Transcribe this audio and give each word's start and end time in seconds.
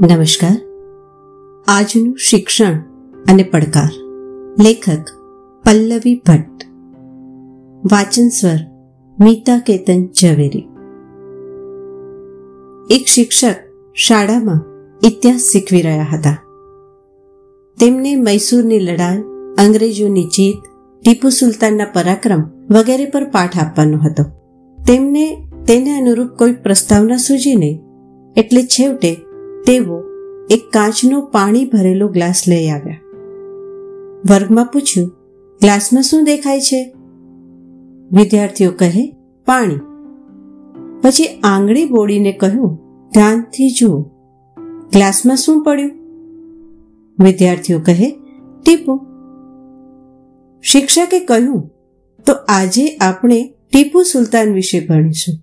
નમસ્કાર. 0.00 0.60
આજનું 1.68 2.16
શિક્ષણ 2.16 2.72
અને 3.28 3.42
પડકાર. 3.42 3.90
લેખક 4.62 4.98
પલ્લવી 5.64 6.22
ભટ્ટ. 6.26 6.66
વાચન 7.92 8.28
સ્વર 8.28 8.58
મીતા 9.20 9.58
કેતન 9.58 10.08
ઝવેરી. 10.20 10.68
એક 12.90 13.06
શિક્ષક 13.06 13.54
શાળામાં 13.94 14.60
ઇતિહાસ 15.06 15.40
શીખવી 15.40 15.82
રહ્યા 15.82 16.06
હતા. 16.12 16.36
તેમને 17.80 18.16
મૈસૂરની 18.16 18.78
લડાઈ, 18.78 19.18
અંગ્રેજોની 19.66 20.24
જીત, 20.24 20.56
ટીપુ 21.04 21.28
સુલતાનના 21.28 21.84
પરાક્રમ 21.84 22.42
વગેરે 22.70 23.04
પર 23.04 23.24
પાઠ 23.24 23.58
આપવાનો 23.58 23.98
હતો. 23.98 24.22
તેમને 24.86 25.48
તેને 25.66 26.00
અનુરૂપ 26.00 26.28
કોઈ 26.28 26.52
પ્રસ્તાવના 26.52 27.16
સૂજી 27.16 27.54
નહીં 27.54 27.80
એટલે 28.36 28.62
છેવટે 28.62 29.16
તેઓ 29.66 30.04
એક 30.50 30.60
કાચનો 30.72 31.20
પાણી 31.20 31.64
ભરેલો 31.64 32.08
ગ્લાસ 32.08 32.42
લઈ 32.48 32.68
આવ્યા. 32.68 33.00
વર્ગમાં 34.30 34.66
પૂછ્યું, 34.66 35.08
ગ્લાસમાં 35.62 36.02
શું 36.02 36.24
દેખાય 36.24 36.60
છે? 36.60 36.94
વિદ્યાર્થીઓ 38.12 38.70
કહે, 38.70 39.16
પાણી. 39.46 39.76
પછી 41.02 41.40
આંગળી 41.44 41.84
બોડીને 41.84 42.32
કહ્યું, 42.32 42.78
ધ્યાનથી 43.14 43.70
જુઓ, 43.70 44.02
ગ્લાસમાં 44.94 45.36
શું 45.36 45.64
પડ્યું? 45.64 45.90
વિદ્યાર્થીઓ 47.20 47.80
કહે, 47.80 48.10
ટીપુ. 48.64 49.06
શિક્ષકે 50.62 51.20
કહ્યું, 51.20 51.70
તો 52.26 52.32
આજે 52.48 52.96
આપણે 52.96 53.54
ટીપુ 53.72 54.02
સુલતાન 54.02 54.52
વિશે 54.52 54.86
ભણીશું. 54.86 55.34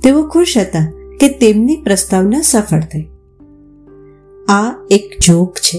તેઓ 0.00 0.28
ખુશ 0.28 0.58
હતા 0.58 0.92
કે 1.20 1.28
તેમની 1.28 1.76
પ્રસ્તાવના 1.76 2.40
સફળ 2.40 2.80
થઈ. 2.80 3.06
આ 4.48 4.86
એક 4.90 5.10
જોક 5.22 5.54
છે. 5.54 5.78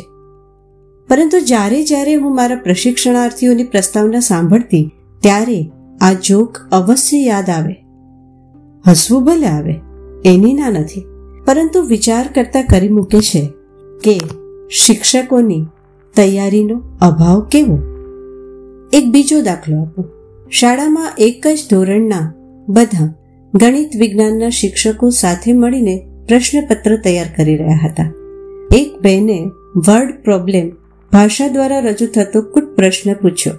પરંતુ 1.10 1.40
જ્યારે 1.40 1.84
જ્યારે 1.84 2.16
હું 2.16 2.36
મારા 2.36 2.56
પ્રશિક્ષણાર્થીઓની 2.56 3.64
પ્રસ્તાવના 3.64 4.20
સાંભળતી, 4.20 4.92
ત્યારે 5.22 5.72
આ 6.02 6.14
જોક 6.14 6.58
અવશ્ય 6.72 7.18
યાદ 7.18 7.50
આવે. 7.50 7.76
હસવું 8.88 9.26
ભલે 9.26 9.48
આવે, 9.48 9.76
એની 10.26 10.54
ના 10.54 10.70
નથી, 10.70 11.06
પરંતુ 11.46 11.82
વિચાર 11.82 12.30
કરતા 12.36 12.62
કરી 12.62 12.90
મૂકે 12.90 13.20
છે 13.20 13.50
કે 14.04 14.20
શિક્ષકોની 14.72 15.66
તૈયારીનો 16.16 16.82
અભાવ 17.02 17.42
કેવો? 17.42 17.80
એક 18.94 19.12
બીજો 19.12 19.42
દાખલો 19.42 19.82
આપો. 19.82 20.06
શાળામાં 20.50 21.12
એક 21.18 21.48
જ 21.48 21.60
ધોરણના 21.70 22.34
બધા 22.70 23.14
ગણિત 23.54 23.90
વિજ્ઞાનના 24.00 24.50
શિક્ષકો 24.50 25.10
સાથે 25.10 25.54
મળીને 25.54 26.10
પ્રશ્નપત્ર 26.28 26.96
તૈયાર 26.96 27.26
કરી 27.38 27.58
રહ્યા 27.58 27.80
હતા. 27.88 28.25
એક 28.74 29.02
બહેને 29.02 29.50
વર્ડ 29.88 30.24
પ્રોબ્લેમ 30.24 30.70
ભાષા 31.12 31.48
દ્વારા 31.48 31.80
રજૂ 31.80 32.06
થતો 32.06 32.42
કુટ 32.42 32.64
પ્રશ્ન 32.64 33.14
પૂછ્યો. 33.14 33.54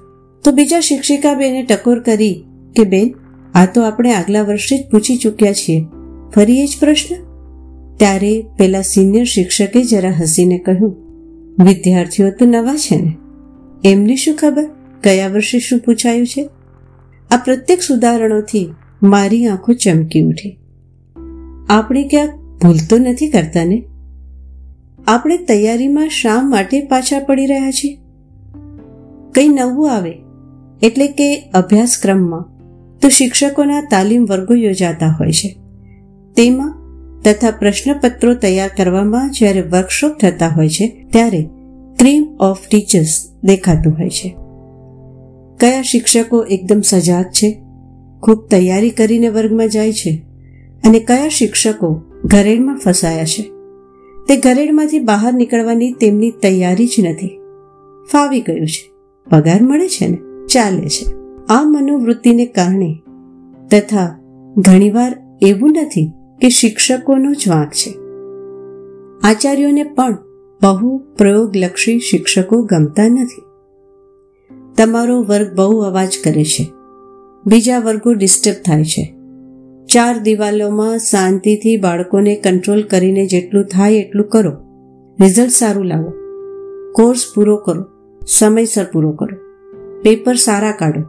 તો 0.44 0.52
બીજા 0.52 0.80
શિક્ષિકા 0.80 1.34
બેને 1.34 1.62
ટકોર 1.62 2.00
કરી 2.00 2.44
કે, 2.76 2.84
બેન, 2.84 3.14
આ 3.54 3.66
તો 3.66 3.82
આપણે 3.82 4.12
આગલા 4.12 4.42
વર્ષે 4.42 4.78
જ 4.78 4.90
પૂછી 4.90 5.16
ચૂક્યા 5.16 5.52
છીએ. 5.52 5.84
ફરી 6.34 6.60
એ 6.60 6.66
જ 6.66 6.76
પ્રશ્ન? 6.80 7.14
ત્યારે 7.96 8.44
પેલા 8.58 8.82
સિનિયર 8.82 9.24
શિક્ષકે 9.24 9.82
જરા 9.82 10.10
હસીને 10.10 10.58
કહ્યું, 10.58 10.96
વિદ્યાર્થીઓ 11.64 12.30
તો 12.30 12.46
નવા 12.46 12.76
છે 12.76 12.96
ને. 12.96 13.16
એમને 13.84 14.16
શું 14.16 14.36
ખબર 14.36 14.64
ગયા 15.04 15.28
વર્ષે 15.28 15.58
શું 15.58 15.78
પૂછાયું 15.78 16.26
છે? 16.26 16.48
આ 17.30 17.36
પ્રત્યેક 17.36 17.80
સુધારણોથી 17.80 18.70
મારી 19.02 19.46
આંખો 19.46 19.72
ચમકી 19.72 20.22
ઉઠી. 20.22 20.58
આપણે 21.68 22.08
ક્યાંક 22.08 22.30
ભૂલ 22.62 22.76
તો 22.90 22.98
નથી 22.98 23.30
કરતા 23.30 23.64
ને? 23.64 23.84
આપણે 25.06 25.36
તૈયારીમાં 25.36 26.08
શા 26.08 26.42
માટે 26.42 26.80
પાછા 26.80 27.18
પડી 27.18 27.46
રહ્યા 27.46 27.70
છીએ? 27.70 27.98
કંઈ 29.34 29.48
નવું 29.48 29.92
આવે, 29.92 30.14
એટલે 30.82 31.06
કે 31.06 31.50
અભ્યાસક્રમમાં 31.54 32.44
તો 32.98 33.08
શિક્ષકોના 33.08 33.80
તાલીમ 33.80 34.24
વર્ગો 34.24 34.54
યોજાતા 34.54 35.16
હોય 35.20 35.32
છે. 35.32 35.56
તેમાં 36.36 36.74
તથા 37.24 37.50
પ્રશ્નપત્રો 37.50 38.34
તૈયાર 38.34 38.70
કરવામાં 38.76 39.30
જ્યારે 39.30 39.62
વર્કશોપ 39.62 40.12
થતા 40.20 40.48
હોય 40.48 40.68
છે, 40.68 41.06
ત્યારે 41.12 41.48
ક્રીમ 41.98 42.36
ઓફ 42.40 42.58
ટીચર્સ 42.70 43.30
દેખાતું 43.44 43.98
હોય 43.98 44.10
છે. 44.10 44.36
કયા 45.60 45.82
શિક્ષકો 45.82 46.42
એકદમ 46.42 46.80
સજાગ 46.80 47.24
છે, 47.24 47.62
ખૂબ 48.22 48.48
તૈયારી 48.50 48.90
કરીને 48.90 49.28
વર્ગમાં 49.28 49.68
જાય 49.68 49.92
છે, 49.92 50.22
અને 50.84 50.98
કયા 50.98 51.28
શિક્ષકો 51.28 52.02
ઘરેડમાં 52.24 52.76
ફસાયા 52.76 53.24
છે. 53.24 53.55
તે 54.28 54.36
ઘરેડમાંથી 54.36 54.98
બહાર 54.98 55.32
નીકળવાની 55.32 55.92
તેમની 55.92 56.30
તૈયારી 56.30 56.86
જ 56.86 56.96
નથી. 57.00 57.40
ફાવી 58.12 58.40
ગયું 58.40 58.66
છે. 58.66 58.92
પગાર 59.30 59.62
મળે 59.62 59.88
છે 59.88 60.08
ને? 60.08 60.46
ચાલે 60.46 60.88
છે. 60.88 61.16
આ 61.48 61.62
મનોવૃત્તિને 61.64 62.46
કારણે 62.46 62.98
તથા 63.70 64.18
ઘણીવાર 64.56 65.38
એવું 65.42 65.70
નથી 65.70 66.12
કે 66.40 66.48
શિક્ષકોનો 66.48 67.34
જ 67.34 67.48
વાંક 67.48 67.70
છે. 67.70 67.90
આચાર્યોને 69.28 69.82
પણ 69.82 70.18
બહુ 70.62 70.98
પ્રયોગલક્ષી 70.98 71.98
શિક્ષકો 71.98 72.62
ગમતા 72.62 73.08
નથી. 73.08 73.42
તમારો 74.76 75.22
વર્ગ 75.22 75.56
બહુ 75.56 75.78
અવાજ 75.80 76.18
કરે 76.24 76.44
છે. 76.44 76.72
બીજા 77.46 77.78
વર્ગો 77.78 78.12
ડિસ્ટર્બ 78.12 78.54
થાય 78.64 78.84
છે. 78.84 79.15
ચાર 79.88 80.18
દિવાલોમાં 80.18 80.98
શાંતિથી 80.98 81.76
બાળકોને 81.76 82.34
કંટ્રોલ 82.34 82.82
કરીને 82.82 83.26
જેટલું 83.26 83.64
થાય 83.64 83.94
એટલું 83.94 84.28
કરો. 84.28 84.52
રિઝલ્ટ 85.20 85.50
સારું 85.50 85.84
લાવો. 85.84 86.12
કોર્સ 86.92 87.24
પૂરો 87.34 87.56
કરો. 87.56 87.84
સમયસર 88.26 88.86
પૂરો 88.92 89.12
કરો. 89.12 89.36
પેપર 90.02 90.34
સારા 90.34 90.72
કાઢો. 90.72 91.02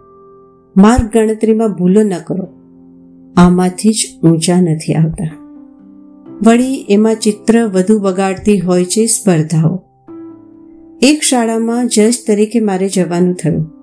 માર્ગ 0.78 1.10
ગણતરીમાં 1.14 1.74
ભૂલો 1.74 2.02
ન 2.02 2.12
કરો. 2.28 2.48
આમાંથી 3.38 3.90
જ 3.90 4.20
ઊંચા 4.24 4.62
નથી 4.62 4.94
આવતા. 4.94 5.30
વળી 6.46 6.86
એમાં 6.90 7.16
ચિત્ર 7.16 7.66
વધુ 7.66 8.00
બગાડતી 8.00 8.60
હોય 8.60 8.86
છે 8.86 9.06
સ્પર્ધાઓ. 9.06 9.84
એક 11.02 11.22
શાળામાં 11.22 11.88
જજ 11.88 12.14
તરીકે 12.28 12.60
મારે 12.60 12.90
જવાનું 12.90 13.34
થયું. 13.34 13.74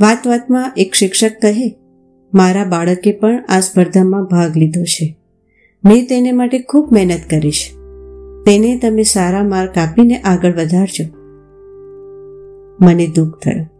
વાત 0.00 0.26
વાતમાં 0.26 0.72
એક 0.76 0.94
શિક્ષક 0.94 1.30
કહે 1.42 1.81
મારા 2.34 2.64
બાળકે 2.64 3.12
પણ 3.12 3.44
આ 3.48 3.60
સ્પર્ધામાં 3.60 4.24
ભાગ 4.24 4.56
લીધો 4.56 4.84
છે. 4.84 5.16
મેં 5.84 6.08
તેને 6.08 6.32
માટે 6.32 6.58
ખૂબ 6.58 6.92
મહેનત 6.92 7.20
કરી 7.30 7.50
છે. 7.50 7.74
તેને 8.44 8.78
તમે 8.78 9.02
સારા 9.02 9.42
માર્ક 9.42 9.78
આપીને 9.78 10.16
આગળ 10.16 10.52
વધારજો. 10.52 11.04
મને 12.80 13.06
દુઃખ 13.06 13.38
થયું. 13.38 13.70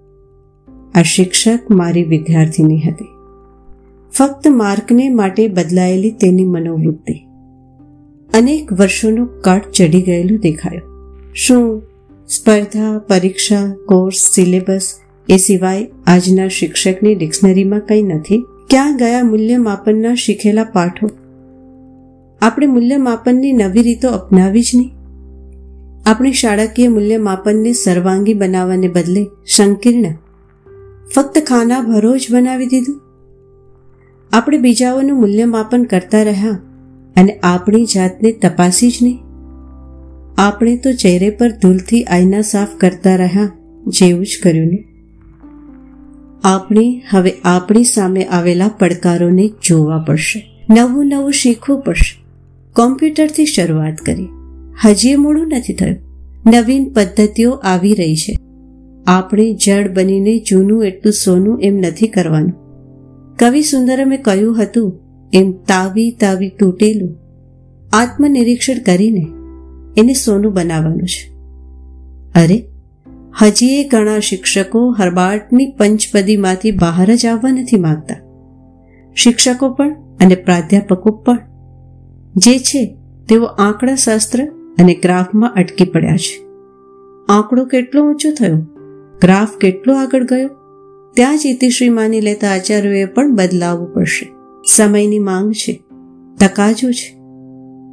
આ 0.95 1.03
શિક્ષક 1.03 1.71
મારી 1.71 2.05
વિદ્યાર્થીની 2.05 2.81
હતી. 2.81 3.05
ફક્ત 4.13 4.49
માર્કને 4.49 5.09
માટે 5.09 5.49
બદલાયેલી 5.49 6.11
તેની 6.11 6.45
મનોવૃત્તિ. 6.45 7.27
અનેક 8.34 8.73
વર્ષોનો 8.73 9.27
કટ 9.27 9.71
ચડી 9.71 10.03
ગયેલું 10.03 10.39
દેખાયું. 10.39 10.93
શું? 11.34 11.83
સ્પર્ધા, 12.29 12.99
પરીક્ષા, 12.99 13.75
કોર્સ, 13.89 14.17
સિલેબસ 14.17 14.95
એ 15.32 15.37
સિવાય 15.37 15.87
આજના 16.06 16.48
શિક્ષકની 16.48 17.15
ડિક્શનરીમાં 17.15 17.81
કંઈ 17.81 18.03
નથી. 18.03 18.44
ક્યાં 18.70 18.97
ગયા 18.97 19.22
મૂલ્યમાપનના 19.22 20.15
શીખેલા 20.15 20.65
પાઠો? 20.65 21.10
આપણે 22.43 22.66
મૂલ્યમાપનની 22.66 23.53
નવી 23.53 23.82
રીતો 23.82 24.09
અપનાવી 24.09 24.62
જ 24.62 24.71
નહીં. 24.75 24.91
આપણી 26.06 26.32
શાળાકીય 26.32 26.88
મૂલ્યમાપનને 26.88 27.72
સર્વાંગી 27.72 28.34
બનાવવાને 28.34 28.88
બદલે 28.88 29.26
સંકીર્ણ. 29.56 30.15
ફક્ત 31.15 31.38
ખાના 31.38 31.81
ભરો 31.81 32.16
જ 32.16 32.26
બનાવી 32.31 32.66
દીધું. 32.66 33.00
આપણે 34.32 34.59
બીજાઓનું 34.59 35.21
મૂલ્યમાપન 35.21 35.84
કરતા 35.84 36.22
રહ્યા 36.22 36.51
અને 37.16 37.41
આપણી 37.42 37.84
જાતને 37.84 38.33
તપાસી 38.33 38.91
જ 38.91 38.98
નહીં. 39.03 39.18
આપણે 40.39 40.77
તો 40.77 40.92
ચહેરે 40.92 41.30
પર 41.30 41.51
ધૂલથી 41.51 42.03
આઈના 42.03 42.41
સાફ 42.41 42.68
કરતા 42.78 43.16
રહ્યા 43.16 43.51
જેવું 43.86 44.27
જ 44.27 44.39
કર્યું 44.42 44.66
ને. 44.66 44.91
આપણે 46.44 47.03
હવે 47.10 47.33
આપણી 47.44 47.84
સામે 47.84 48.24
આવેલા 48.24 48.68
પડકારોને 48.68 49.50
જોવા 49.65 50.04
પડશે. 50.04 50.66
નવું 50.71 51.06
નવું 51.06 51.33
શીખવું 51.33 51.80
પડશે. 51.80 52.24
કોમ્પ્યુટરથી 52.72 53.47
શરૂઆત 53.47 53.97
કરી. 53.97 54.28
હજી 54.84 55.16
મોડું 55.16 55.48
નથી 55.48 55.72
થયું. 55.72 55.97
નવીન 56.47 56.92
પદ્ધતિઓ 56.92 57.50
આવી 57.50 57.94
રહી 57.94 58.16
છે. 58.16 58.36
આપણે 59.06 59.54
જડ 59.54 59.97
બનીને 59.97 60.39
જૂનું 60.39 60.84
એટલું 60.84 61.12
સોનું 61.12 61.60
એમ 61.60 61.74
નથી 61.74 62.09
કરવાનું. 62.09 62.53
કવિ 63.36 63.62
સુંદરમે 63.62 64.16
કહ્યું 64.16 64.62
હતું, 64.62 65.00
એમ 65.34 65.53
તાવી 65.53 66.10
તાવી 66.21 66.48
તૂટેલું. 66.48 67.18
આત્મનિરીક્ષણ 67.92 68.74
કરીને 68.86 69.27
એને 69.97 70.12
સોનું 70.12 70.53
બનાવવાનું 70.53 71.09
છે. 71.09 71.33
અરે 72.41 72.65
હજી 73.41 73.81
એ 73.81 73.89
ઘણા 73.89 74.19
શિક્ષકો 74.19 74.95
હરબાટની 74.99 75.75
પંચપદીમાંથી 75.79 76.71
બહાર 76.71 77.15
જ 77.15 77.27
આવવા 77.27 77.51
નથી 77.51 77.81
માંગતા. 77.81 78.15
શિક્ષકો 79.17 79.75
પણ 79.75 79.95
અને 80.21 80.34
પ્રાધ્યાપકો 80.34 81.11
પણ. 81.11 81.39
જે 82.37 82.59
છે, 82.59 82.97
તેઓ 83.29 83.45
આંકડા 83.45 83.95
શાસ્ત્ર 83.95 84.45
અને 84.79 84.95
ગ્રાફમાં 84.95 85.55
અટકી 85.55 85.84
પડ્યા 85.84 86.17
છે. 86.17 86.45
આંકડો 87.29 87.65
કેટલો 87.65 88.09
ઊંચો 88.09 88.31
થયો? 88.31 88.67
ગ્રાફ 89.23 89.57
કેટલો 89.57 89.95
આગળ 89.95 90.25
ગયો? 90.25 90.51
ત્યાં 91.15 91.39
જ 91.39 91.47
ઇતિશ્રી 91.47 91.89
માની 91.89 92.21
લેતા 92.21 92.49
આચાર્યોએ 92.49 93.05
પણ 93.05 93.34
બદલાવવું 93.34 93.95
પડશે. 93.95 94.33
સમયની 94.69 95.19
માંગ 95.19 95.53
છે. 95.53 95.83
તકાજો 96.41 96.91
છે. 96.91 97.17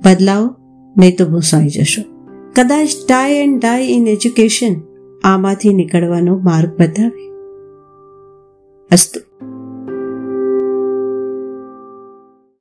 બદલાવો, 0.05 0.55
નહીં 0.97 1.17
તો 1.17 1.25
ભૂસાઈ 1.25 1.67
જશો. 1.67 2.01
કદાચ 2.55 2.87
tie 3.07 3.33
and 3.33 3.61
dye 3.61 3.81
in 3.81 4.07
education 4.07 4.88
આમાંથી 5.23 5.73
નીકળવાનો 5.73 6.37
માર્ગ 6.37 6.69
બતાવે. 6.69 7.29
અસ્તુ. 8.91 9.28